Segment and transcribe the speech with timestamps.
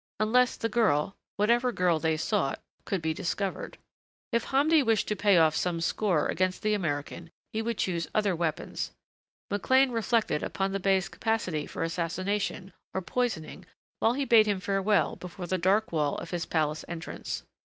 [0.19, 3.77] Unless the girl whatever girl they sought could be discovered.
[4.31, 8.35] If Hamdi wished to pay off some score against the American he would choose other
[8.35, 8.93] weapons.
[9.51, 13.63] McLean reflected upon the bey's capacity for assassination or poisoning
[13.99, 17.43] while he bade him farewell before the dark wall of his palace entrance.